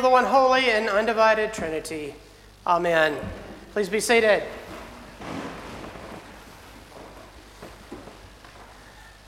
the 0.00 0.08
one 0.08 0.24
holy 0.24 0.70
and 0.70 0.88
undivided 0.88 1.52
Trinity. 1.52 2.14
Amen. 2.66 3.14
Please 3.74 3.90
be 3.90 4.00
seated. 4.00 4.42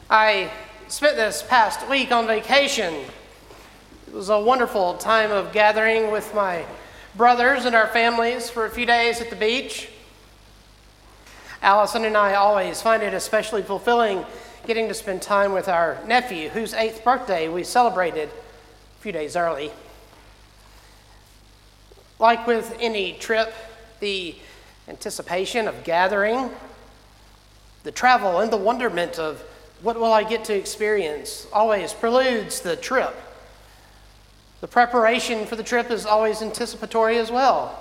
I 0.09 0.51
spent 0.89 1.17
this 1.17 1.43
past 1.43 1.87
week 1.91 2.11
on 2.13 2.27
vacation. 2.27 2.95
It 4.07 4.15
was 4.15 4.31
a 4.31 4.41
wonderful 4.41 4.95
time 4.95 5.31
of 5.31 5.53
gathering 5.53 6.11
with 6.11 6.35
my 6.35 6.65
brothers 7.15 7.67
and 7.67 7.77
our 7.77 7.89
families 7.89 8.49
for 8.49 8.65
a 8.65 8.71
few 8.71 8.87
days 8.87 9.21
at 9.21 9.29
the 9.29 9.37
beach. 9.37 9.91
Allison 11.61 12.07
and 12.07 12.17
I 12.17 12.37
always 12.37 12.81
find 12.81 13.03
it 13.03 13.13
especially 13.13 13.61
fulfilling 13.61 14.25
getting 14.67 14.89
to 14.89 14.95
spend 14.95 15.21
time 15.21 15.53
with 15.53 15.69
our 15.69 15.99
nephew, 16.07 16.49
whose 16.49 16.73
eighth 16.73 17.05
birthday 17.05 17.49
we 17.49 17.65
celebrated 17.65 18.31
a 18.31 19.03
few 19.03 19.13
days 19.13 19.37
early. 19.37 19.71
Like 22.25 22.47
with 22.47 22.75
any 22.81 23.13
trip, 23.13 23.53
the 24.01 24.35
anticipation 24.89 25.69
of 25.69 25.85
gathering, 25.85 26.49
the 27.83 27.93
travel, 27.93 28.41
and 28.41 28.51
the 28.51 28.57
wonderment 28.57 29.19
of 29.19 29.43
what 29.83 30.01
will 30.01 30.11
I 30.11 30.25
get 30.25 30.43
to 30.47 30.55
experience 30.55 31.47
always 31.53 31.93
preludes 31.93 32.61
the 32.61 32.77
trip. 32.77 33.15
The 34.63 34.69
preparation 34.69 35.45
for 35.45 35.57
the 35.57 35.63
trip 35.63 35.91
is 35.91 36.07
always 36.07 36.41
anticipatory 36.41 37.19
as 37.19 37.31
well. 37.31 37.79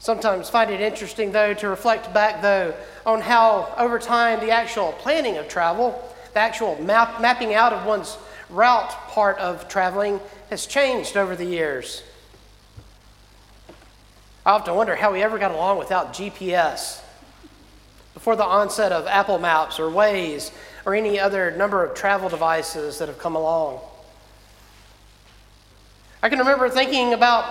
Sometimes 0.00 0.50
find 0.50 0.70
it 0.70 0.82
interesting, 0.82 1.32
though, 1.32 1.54
to 1.54 1.68
reflect 1.70 2.12
back, 2.12 2.42
though, 2.42 2.74
on 3.06 3.22
how 3.22 3.72
over 3.78 3.98
time 3.98 4.40
the 4.40 4.50
actual 4.50 4.92
planning 4.98 5.38
of 5.38 5.48
travel, 5.48 6.14
the 6.34 6.40
actual 6.40 6.78
map, 6.82 7.22
mapping 7.22 7.54
out 7.54 7.72
of 7.72 7.86
one's 7.86 8.18
route 8.50 8.90
part 9.08 9.38
of 9.38 9.68
traveling 9.68 10.20
has 10.50 10.66
changed 10.66 11.16
over 11.16 11.36
the 11.36 11.44
years. 11.44 12.02
I 14.46 14.52
often 14.52 14.74
wonder 14.74 14.96
how 14.96 15.12
we 15.12 15.22
ever 15.22 15.38
got 15.38 15.50
along 15.50 15.78
without 15.78 16.14
GPS. 16.14 17.02
Before 18.14 18.34
the 18.34 18.44
onset 18.44 18.92
of 18.92 19.06
Apple 19.06 19.38
Maps 19.38 19.78
or 19.78 19.90
Waze 19.90 20.50
or 20.86 20.94
any 20.94 21.20
other 21.20 21.50
number 21.50 21.84
of 21.84 21.94
travel 21.94 22.28
devices 22.28 22.98
that 22.98 23.08
have 23.08 23.18
come 23.18 23.36
along. 23.36 23.80
I 26.22 26.28
can 26.28 26.38
remember 26.38 26.68
thinking 26.68 27.12
about 27.12 27.44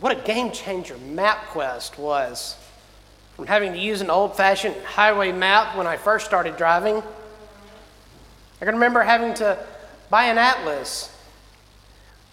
what 0.00 0.10
a 0.12 0.20
game 0.20 0.50
changer 0.50 0.94
MapQuest 0.94 1.96
was. 1.98 2.56
From 3.36 3.46
having 3.46 3.72
to 3.72 3.78
use 3.78 4.00
an 4.00 4.10
old 4.10 4.36
fashioned 4.36 4.76
highway 4.84 5.30
map 5.30 5.76
when 5.76 5.86
I 5.86 5.96
first 5.96 6.26
started 6.26 6.56
driving, 6.56 7.02
I 8.60 8.64
can 8.64 8.74
remember 8.74 9.02
having 9.02 9.34
to 9.34 9.58
buy 10.12 10.24
an 10.24 10.36
atlas 10.36 11.10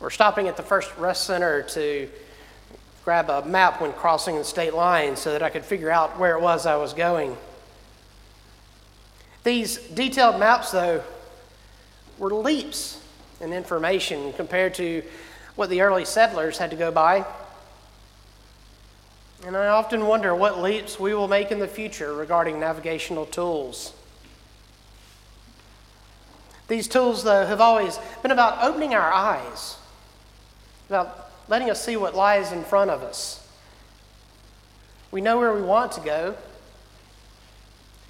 or 0.01 0.11
stopping 0.11 0.49
at 0.49 0.57
the 0.57 0.63
first 0.63 0.93
rest 0.97 1.23
center 1.23 1.61
to 1.61 2.09
grab 3.05 3.29
a 3.29 3.45
map 3.45 3.79
when 3.79 3.93
crossing 3.93 4.35
the 4.35 4.43
state 4.43 4.73
line 4.73 5.15
so 5.15 5.31
that 5.31 5.41
I 5.41 5.49
could 5.49 5.63
figure 5.63 5.89
out 5.89 6.19
where 6.19 6.35
it 6.35 6.41
was 6.41 6.65
I 6.65 6.75
was 6.75 6.93
going. 6.93 7.37
These 9.45 9.77
detailed 9.77 10.41
maps, 10.41 10.71
though, 10.71 11.01
were 12.17 12.33
leaps 12.33 13.01
in 13.39 13.53
information 13.53 14.33
compared 14.33 14.73
to 14.73 15.01
what 15.55 15.69
the 15.69 15.79
early 15.79 16.03
settlers 16.03 16.57
had 16.57 16.71
to 16.71 16.75
go 16.75 16.91
by. 16.91 17.25
And 19.45 19.55
I 19.55 19.67
often 19.67 20.05
wonder 20.05 20.35
what 20.35 20.61
leaps 20.61 20.99
we 20.99 21.13
will 21.13 21.29
make 21.29 21.49
in 21.49 21.59
the 21.59 21.67
future 21.67 22.13
regarding 22.13 22.59
navigational 22.59 23.25
tools. 23.25 23.93
These 26.69 26.87
tools, 26.87 27.23
though, 27.23 27.45
have 27.45 27.59
always 27.59 27.99
been 28.21 28.31
about 28.31 28.63
opening 28.63 28.95
our 28.95 29.11
eyes 29.11 29.75
about 30.89 31.29
letting 31.47 31.69
us 31.69 31.83
see 31.83 31.95
what 31.95 32.15
lies 32.15 32.51
in 32.51 32.63
front 32.63 32.89
of 32.89 33.03
us. 33.03 33.47
We 35.11 35.21
know 35.21 35.37
where 35.37 35.53
we 35.53 35.61
want 35.61 35.91
to 35.93 36.01
go, 36.01 36.35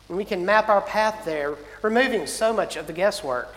and 0.07 0.17
we 0.17 0.25
can 0.25 0.45
map 0.45 0.69
our 0.69 0.81
path 0.81 1.25
there, 1.25 1.55
removing 1.81 2.25
so 2.25 2.53
much 2.53 2.77
of 2.77 2.87
the 2.87 2.93
guesswork. 2.93 3.53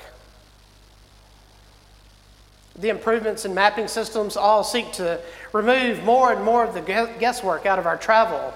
The 2.76 2.88
improvements 2.88 3.44
in 3.44 3.54
mapping 3.54 3.86
systems 3.86 4.36
all 4.36 4.64
seek 4.64 4.92
to 4.92 5.20
remove 5.52 6.02
more 6.04 6.32
and 6.32 6.42
more 6.44 6.64
of 6.64 6.74
the 6.74 6.80
guesswork 6.80 7.66
out 7.66 7.78
of 7.78 7.86
our 7.86 7.96
travel. 7.96 8.54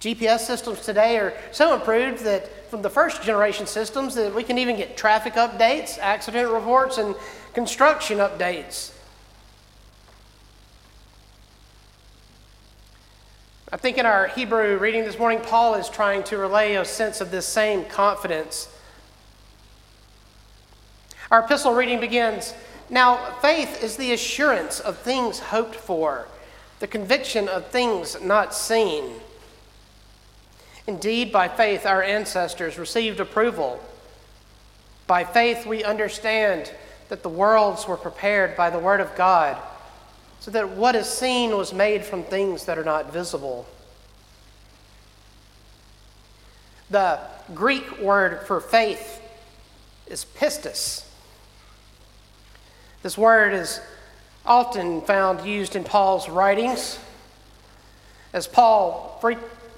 GPS 0.00 0.40
systems 0.40 0.80
today 0.80 1.18
are 1.18 1.34
so 1.52 1.74
improved 1.74 2.24
that 2.24 2.70
from 2.70 2.80
the 2.80 2.88
first 2.88 3.22
generation 3.22 3.66
systems 3.66 4.14
that 4.14 4.34
we 4.34 4.42
can 4.42 4.56
even 4.56 4.76
get 4.76 4.96
traffic 4.96 5.34
updates, 5.34 5.98
accident 5.98 6.50
reports, 6.50 6.96
and 6.96 7.14
construction 7.52 8.16
updates. 8.16 8.94
I 13.70 13.76
think 13.76 13.98
in 13.98 14.06
our 14.06 14.28
Hebrew 14.28 14.78
reading 14.78 15.04
this 15.04 15.18
morning, 15.18 15.40
Paul 15.42 15.74
is 15.74 15.90
trying 15.90 16.22
to 16.24 16.38
relay 16.38 16.76
a 16.76 16.84
sense 16.84 17.20
of 17.20 17.30
this 17.30 17.46
same 17.46 17.84
confidence. 17.84 18.74
Our 21.30 21.40
epistle 21.44 21.74
reading 21.74 22.00
begins 22.00 22.54
Now, 22.88 23.34
faith 23.42 23.84
is 23.84 23.96
the 23.96 24.12
assurance 24.12 24.80
of 24.80 24.96
things 24.96 25.38
hoped 25.38 25.76
for, 25.76 26.26
the 26.78 26.86
conviction 26.86 27.48
of 27.48 27.66
things 27.66 28.20
not 28.22 28.54
seen. 28.54 29.10
Indeed, 30.90 31.30
by 31.30 31.46
faith, 31.46 31.86
our 31.86 32.02
ancestors 32.02 32.76
received 32.76 33.20
approval. 33.20 33.78
By 35.06 35.22
faith, 35.22 35.64
we 35.64 35.84
understand 35.84 36.74
that 37.10 37.22
the 37.22 37.28
worlds 37.28 37.86
were 37.86 37.96
prepared 37.96 38.56
by 38.56 38.70
the 38.70 38.78
Word 38.80 39.00
of 39.00 39.14
God, 39.14 39.56
so 40.40 40.50
that 40.50 40.70
what 40.70 40.96
is 40.96 41.08
seen 41.08 41.56
was 41.56 41.72
made 41.72 42.04
from 42.04 42.24
things 42.24 42.64
that 42.64 42.76
are 42.76 42.82
not 42.82 43.12
visible. 43.12 43.68
The 46.90 47.20
Greek 47.54 48.00
word 48.00 48.44
for 48.48 48.60
faith 48.60 49.22
is 50.08 50.24
pistis. 50.24 51.06
This 53.04 53.16
word 53.16 53.54
is 53.54 53.80
often 54.44 55.02
found 55.02 55.46
used 55.46 55.76
in 55.76 55.84
Paul's 55.84 56.28
writings, 56.28 56.98
as 58.32 58.48
Paul 58.48 59.20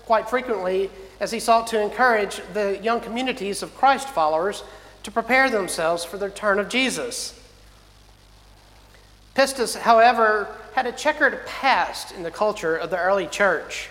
quite 0.07 0.31
frequently, 0.31 0.91
as 1.23 1.31
he 1.31 1.39
sought 1.39 1.69
to 1.69 1.81
encourage 1.81 2.41
the 2.53 2.81
young 2.83 3.01
communities 3.01 3.63
of 3.63 3.77
Christ 3.77 4.09
followers 4.09 4.65
to 5.05 5.11
prepare 5.13 5.49
themselves 5.49 6.05
for 6.05 6.19
the 6.19 6.27
return 6.27 6.59
of 6.59 6.69
Jesus. 6.69 7.41
Pistis, 9.37 9.77
however, 9.77 10.49
had 10.75 10.85
a 10.85 10.91
checkered 10.91 11.47
past 11.47 12.11
in 12.11 12.25
the 12.25 12.31
culture 12.33 12.75
of 12.75 12.91
the 12.91 12.99
early 12.99 13.29
church, 13.29 13.89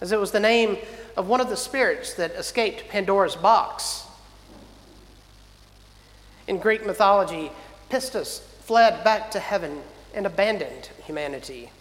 as 0.00 0.12
it 0.12 0.20
was 0.20 0.30
the 0.30 0.38
name 0.38 0.78
of 1.16 1.26
one 1.26 1.40
of 1.40 1.48
the 1.48 1.56
spirits 1.56 2.14
that 2.14 2.30
escaped 2.30 2.88
Pandora's 2.88 3.34
box. 3.34 4.04
In 6.46 6.58
Greek 6.58 6.86
mythology, 6.86 7.50
Pistis 7.90 8.42
fled 8.60 9.02
back 9.02 9.32
to 9.32 9.40
heaven 9.40 9.82
and 10.14 10.24
abandoned 10.24 10.90
humanity. 11.04 11.72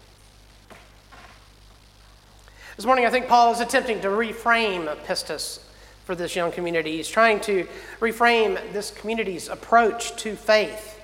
This 2.75 2.85
morning, 2.85 3.05
I 3.05 3.09
think 3.09 3.29
Paul 3.29 3.53
is 3.53 3.61
attempting 3.61 4.01
to 4.01 4.09
reframe 4.09 4.93
pistis 5.05 5.61
for 6.03 6.13
this 6.13 6.35
young 6.35 6.51
community. 6.51 6.97
He's 6.97 7.07
trying 7.07 7.39
to 7.41 7.65
reframe 8.01 8.55
this 8.73 8.91
community's 8.91 9.47
approach 9.47 10.13
to 10.17 10.35
faith. 10.35 10.99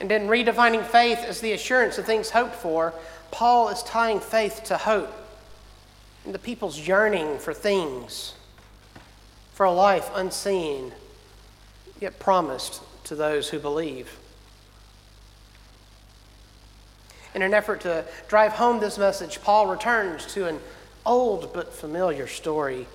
And 0.00 0.10
in 0.10 0.22
redefining 0.22 0.86
faith 0.86 1.18
as 1.18 1.42
the 1.42 1.52
assurance 1.52 1.98
of 1.98 2.06
things 2.06 2.30
hoped 2.30 2.54
for, 2.54 2.94
Paul 3.30 3.68
is 3.68 3.82
tying 3.82 4.20
faith 4.20 4.62
to 4.64 4.78
hope 4.78 5.12
and 6.24 6.34
the 6.34 6.38
people's 6.38 6.78
yearning 6.78 7.38
for 7.38 7.52
things, 7.52 8.32
for 9.52 9.66
a 9.66 9.72
life 9.72 10.10
unseen, 10.14 10.92
yet 12.00 12.18
promised 12.18 12.80
to 13.04 13.14
those 13.14 13.50
who 13.50 13.58
believe. 13.58 14.18
In 17.34 17.42
an 17.42 17.54
effort 17.54 17.82
to 17.82 18.04
drive 18.28 18.52
home 18.52 18.80
this 18.80 18.98
message, 18.98 19.40
Paul 19.42 19.68
returns 19.68 20.26
to 20.34 20.46
an 20.46 20.60
old 21.06 21.52
but 21.52 21.72
familiar 21.72 22.26
story 22.26 22.86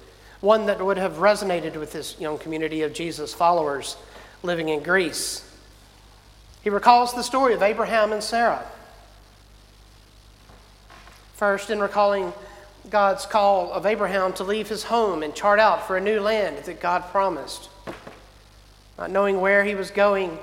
one 0.41 0.67
that 0.67 0.83
would 0.83 0.97
have 0.97 1.13
resonated 1.13 1.75
with 1.75 1.91
this 1.91 2.19
young 2.19 2.37
community 2.37 2.83
of 2.83 2.93
Jesus 2.93 3.33
followers 3.33 3.97
living 4.43 4.69
in 4.69 4.83
Greece. 4.83 5.49
He 6.63 6.69
recalls 6.69 7.13
the 7.13 7.23
story 7.23 7.53
of 7.53 7.63
Abraham 7.63 8.11
and 8.11 8.23
Sarah. 8.23 8.63
First, 11.33 11.69
in 11.69 11.79
recalling 11.79 12.31
God's 12.89 13.25
call 13.25 13.71
of 13.71 13.85
Abraham 13.85 14.33
to 14.33 14.43
leave 14.43 14.69
his 14.69 14.83
home 14.83 15.23
and 15.23 15.33
chart 15.33 15.59
out 15.59 15.87
for 15.87 15.97
a 15.97 16.01
new 16.01 16.19
land 16.19 16.59
that 16.65 16.79
God 16.79 17.03
promised, 17.11 17.69
not 18.97 19.09
knowing 19.09 19.41
where 19.41 19.63
he 19.63 19.75
was 19.75 19.91
going, 19.91 20.37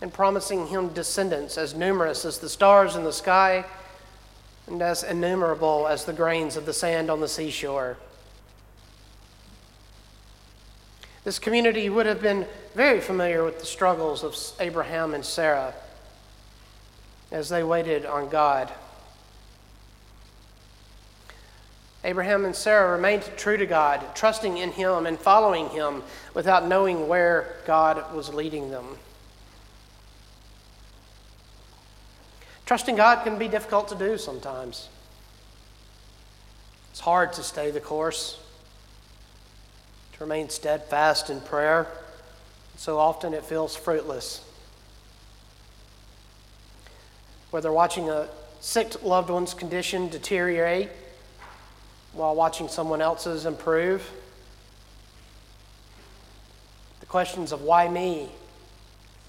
and 0.00 0.12
promising 0.12 0.66
him 0.66 0.88
descendants 0.88 1.56
as 1.56 1.74
numerous 1.74 2.24
as 2.24 2.38
the 2.38 2.48
stars 2.48 2.96
in 2.96 3.04
the 3.04 3.12
sky 3.12 3.64
and 4.66 4.80
as 4.82 5.02
innumerable 5.02 5.86
as 5.86 6.04
the 6.04 6.12
grains 6.12 6.56
of 6.56 6.66
the 6.66 6.72
sand 6.72 7.10
on 7.10 7.20
the 7.20 7.28
seashore. 7.28 7.96
This 11.24 11.38
community 11.38 11.88
would 11.88 12.06
have 12.06 12.20
been 12.20 12.46
very 12.74 13.00
familiar 13.00 13.44
with 13.44 13.58
the 13.58 13.66
struggles 13.66 14.22
of 14.22 14.36
Abraham 14.60 15.14
and 15.14 15.24
Sarah 15.24 15.72
as 17.30 17.48
they 17.48 17.64
waited 17.64 18.04
on 18.04 18.28
God. 18.28 18.70
Abraham 22.04 22.44
and 22.44 22.54
Sarah 22.54 22.92
remained 22.92 23.22
true 23.38 23.56
to 23.56 23.64
God, 23.64 24.04
trusting 24.14 24.58
in 24.58 24.72
Him 24.72 25.06
and 25.06 25.18
following 25.18 25.70
Him 25.70 26.02
without 26.34 26.68
knowing 26.68 27.08
where 27.08 27.56
God 27.66 28.14
was 28.14 28.32
leading 28.32 28.70
them. 28.70 28.98
Trusting 32.66 32.96
God 32.96 33.24
can 33.24 33.38
be 33.38 33.48
difficult 33.48 33.88
to 33.88 33.94
do 33.94 34.16
sometimes. 34.16 34.88
It's 36.90 37.00
hard 37.00 37.32
to 37.34 37.42
stay 37.42 37.70
the 37.70 37.80
course, 37.80 38.38
to 40.14 40.20
remain 40.20 40.48
steadfast 40.48 41.28
in 41.28 41.40
prayer. 41.40 41.86
So 42.76 42.98
often 42.98 43.34
it 43.34 43.44
feels 43.44 43.76
fruitless. 43.76 44.42
Whether 47.50 47.72
watching 47.72 48.08
a 48.08 48.28
sick 48.60 49.02
loved 49.02 49.28
one's 49.28 49.52
condition 49.54 50.08
deteriorate 50.08 50.88
while 52.14 52.34
watching 52.34 52.68
someone 52.68 53.02
else's 53.02 53.44
improve. 53.44 54.08
The 57.00 57.06
questions 57.06 57.52
of 57.52 57.60
why 57.60 57.88
me 57.88 58.30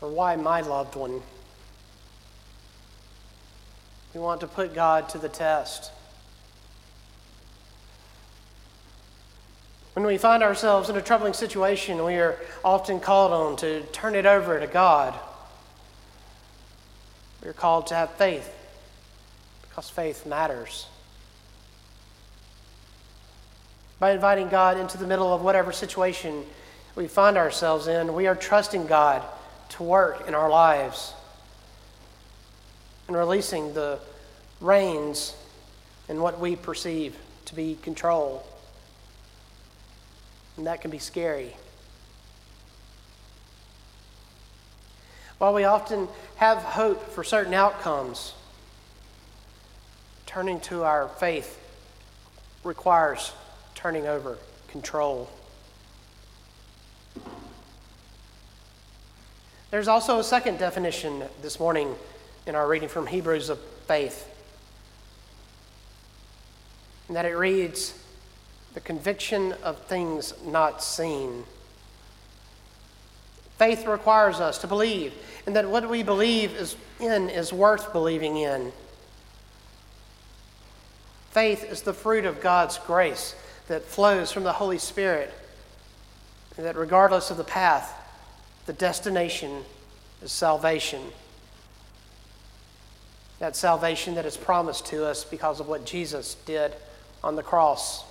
or 0.01 0.09
why 0.09 0.35
my 0.37 0.61
loved 0.61 0.95
one. 0.95 1.21
We 4.15 4.21
want 4.21 4.39
to 4.39 4.47
put 4.47 4.73
God 4.73 5.09
to 5.09 5.17
the 5.17 5.27
test. 5.27 5.91
When 9.93 10.05
we 10.05 10.17
find 10.17 10.41
ourselves 10.41 10.89
in 10.89 10.95
a 10.95 11.01
troubling 11.01 11.33
situation, 11.33 12.01
we 12.05 12.15
are 12.15 12.39
often 12.63 13.01
called 13.01 13.33
on 13.33 13.57
to 13.57 13.81
turn 13.87 14.15
it 14.15 14.25
over 14.25 14.57
to 14.57 14.67
God. 14.67 15.13
We 17.43 17.49
are 17.49 17.53
called 17.53 17.87
to 17.87 17.95
have 17.95 18.09
faith 18.11 18.49
because 19.63 19.89
faith 19.89 20.25
matters. 20.25 20.87
By 23.99 24.11
inviting 24.11 24.47
God 24.47 24.77
into 24.77 24.97
the 24.97 25.07
middle 25.07 25.33
of 25.33 25.41
whatever 25.41 25.73
situation 25.73 26.45
we 26.95 27.07
find 27.07 27.35
ourselves 27.35 27.87
in, 27.87 28.13
we 28.13 28.27
are 28.27 28.35
trusting 28.35 28.87
God 28.87 29.23
to 29.71 29.83
work 29.83 30.25
in 30.25 30.33
our 30.33 30.49
lives 30.49 31.13
and 33.07 33.15
releasing 33.15 33.73
the 33.73 33.99
reins 34.61 35.35
in 36.09 36.21
what 36.21 36.39
we 36.39 36.55
perceive 36.55 37.15
to 37.45 37.55
be 37.55 37.75
control. 37.81 38.45
And 40.57 40.67
that 40.67 40.81
can 40.81 40.91
be 40.91 40.99
scary. 40.99 41.55
While 45.37 45.53
we 45.53 45.65
often 45.65 46.07
have 46.37 46.59
hope 46.59 47.09
for 47.09 47.23
certain 47.23 47.53
outcomes, 47.53 48.33
turning 50.25 50.59
to 50.61 50.83
our 50.83 51.09
faith 51.09 51.59
requires 52.63 53.31
turning 53.75 54.07
over 54.07 54.37
control. 54.69 55.29
There's 59.71 59.87
also 59.89 60.19
a 60.19 60.23
second 60.23 60.57
definition 60.57 61.23
this 61.41 61.59
morning 61.59 61.95
in 62.45 62.55
our 62.55 62.67
reading 62.67 62.89
from 62.89 63.07
Hebrews 63.07 63.49
of 63.49 63.59
faith, 63.87 64.29
and 67.07 67.15
that 67.15 67.25
it 67.25 67.35
reads, 67.35 67.97
the 68.73 68.81
conviction 68.81 69.53
of 69.63 69.79
things 69.85 70.33
not 70.45 70.83
seen. 70.83 71.45
Faith 73.57 73.85
requires 73.87 74.39
us 74.39 74.57
to 74.59 74.67
believe, 74.67 75.13
and 75.45 75.55
that 75.55 75.69
what 75.69 75.89
we 75.89 76.03
believe 76.03 76.53
is 76.55 76.75
in 76.99 77.29
is 77.29 77.53
worth 77.53 77.93
believing 77.93 78.37
in. 78.37 78.71
Faith 81.31 81.69
is 81.69 81.81
the 81.81 81.93
fruit 81.93 82.25
of 82.25 82.41
God's 82.41 82.77
grace 82.79 83.35
that 83.67 83.83
flows 83.83 84.31
from 84.31 84.43
the 84.43 84.53
Holy 84.53 84.77
Spirit. 84.77 85.33
And 86.57 86.65
that 86.65 86.77
regardless 86.77 87.31
of 87.31 87.37
the 87.37 87.43
path, 87.43 87.93
the 88.65 88.73
destination 88.73 89.63
is 90.21 90.31
salvation. 90.31 91.01
That 93.39 93.55
salvation 93.55 94.15
that 94.15 94.25
is 94.25 94.37
promised 94.37 94.85
to 94.87 95.05
us 95.05 95.23
because 95.23 95.59
of 95.59 95.67
what 95.67 95.85
Jesus 95.85 96.35
did 96.45 96.73
on 97.23 97.35
the 97.35 97.43
cross. 97.43 98.03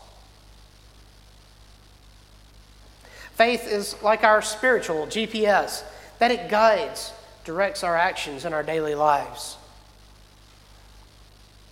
Faith 3.35 3.67
is 3.67 4.00
like 4.03 4.23
our 4.23 4.43
spiritual 4.43 5.06
GPS, 5.06 5.82
that 6.19 6.31
it 6.31 6.49
guides, 6.49 7.12
directs 7.44 7.82
our 7.82 7.97
actions 7.97 8.44
in 8.44 8.53
our 8.53 8.62
daily 8.62 8.94
lives. 8.94 9.56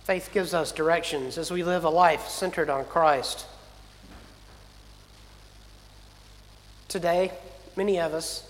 Faith 0.03 0.29
gives 0.33 0.53
us 0.53 0.73
directions 0.73 1.37
as 1.37 1.49
we 1.49 1.63
live 1.63 1.85
a 1.85 1.89
life 1.89 2.27
centered 2.27 2.69
on 2.69 2.83
Christ. 2.83 3.45
Today, 6.89 7.31
many 7.77 7.99
of 7.99 8.13
us 8.13 8.45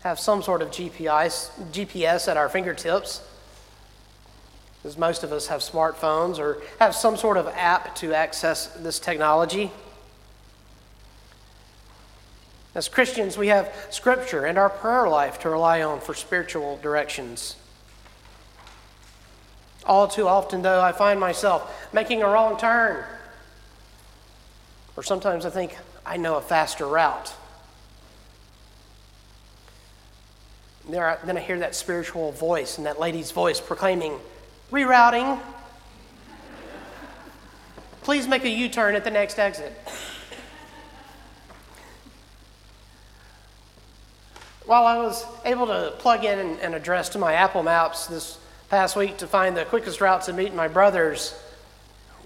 have 0.00 0.18
some 0.18 0.42
sort 0.42 0.60
of 0.60 0.70
GPS, 0.70 1.50
GPS 1.72 2.26
at 2.26 2.36
our 2.36 2.48
fingertips, 2.48 3.22
as 4.88 4.96
most 4.96 5.22
of 5.22 5.32
us 5.32 5.48
have 5.48 5.60
smartphones 5.60 6.38
or 6.38 6.62
have 6.80 6.94
some 6.94 7.14
sort 7.14 7.36
of 7.36 7.46
app 7.48 7.94
to 7.94 8.14
access 8.14 8.68
this 8.68 8.98
technology. 8.98 9.70
As 12.74 12.88
Christians, 12.88 13.36
we 13.36 13.48
have 13.48 13.70
Scripture 13.90 14.46
and 14.46 14.56
our 14.56 14.70
prayer 14.70 15.06
life 15.06 15.40
to 15.40 15.50
rely 15.50 15.82
on 15.82 16.00
for 16.00 16.14
spiritual 16.14 16.78
directions. 16.82 17.56
All 19.84 20.08
too 20.08 20.26
often, 20.26 20.62
though, 20.62 20.80
I 20.80 20.92
find 20.92 21.20
myself 21.20 21.90
making 21.92 22.22
a 22.22 22.26
wrong 22.26 22.56
turn. 22.56 23.04
Or 24.96 25.02
sometimes 25.02 25.44
I 25.44 25.50
think 25.50 25.76
I 26.06 26.16
know 26.16 26.36
a 26.36 26.40
faster 26.40 26.86
route. 26.86 27.34
There, 30.88 31.18
then 31.26 31.36
I 31.36 31.40
hear 31.40 31.58
that 31.58 31.74
spiritual 31.74 32.32
voice 32.32 32.78
and 32.78 32.86
that 32.86 32.98
lady's 32.98 33.32
voice 33.32 33.60
proclaiming, 33.60 34.18
Rerouting. 34.70 35.40
Please 38.02 38.28
make 38.28 38.44
a 38.44 38.48
U 38.48 38.68
turn 38.68 38.94
at 38.94 39.04
the 39.04 39.10
next 39.10 39.38
exit. 39.38 39.72
While 44.66 44.84
I 44.84 44.98
was 44.98 45.24
able 45.44 45.66
to 45.66 45.94
plug 45.98 46.24
in 46.24 46.58
an 46.60 46.74
address 46.74 47.08
to 47.10 47.18
my 47.18 47.32
Apple 47.32 47.62
Maps 47.62 48.06
this 48.06 48.38
past 48.68 48.96
week 48.96 49.16
to 49.18 49.26
find 49.26 49.56
the 49.56 49.64
quickest 49.64 50.00
route 50.00 50.22
to 50.22 50.32
meet 50.32 50.54
my 50.54 50.68
brothers, 50.68 51.34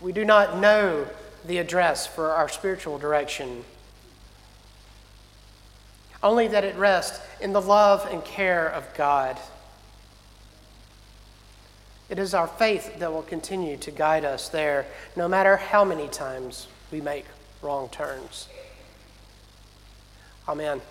we 0.01 0.13
do 0.13 0.25
not 0.25 0.59
know 0.59 1.07
the 1.45 1.59
address 1.59 2.07
for 2.07 2.31
our 2.31 2.49
spiritual 2.49 2.99
direction 2.99 3.65
only 6.23 6.49
that 6.49 6.65
it 6.65 6.77
rests 6.77 7.25
in 7.41 7.53
the 7.53 7.61
love 7.61 8.07
and 8.11 8.25
care 8.25 8.69
of 8.69 8.87
God. 8.95 9.39
It 12.13 12.19
is 12.19 12.35
our 12.35 12.47
faith 12.47 12.99
that 12.99 13.11
will 13.11 13.23
continue 13.23 13.79
to 13.79 13.91
guide 13.91 14.27
us 14.27 14.51
there, 14.51 14.85
no 15.17 15.29
matter 15.29 15.57
how 15.57 15.83
many 15.83 16.09
times 16.09 16.69
we 16.91 17.01
make 17.01 17.25
wrong 17.63 17.89
turns. 17.89 18.49
Amen. 20.47 20.83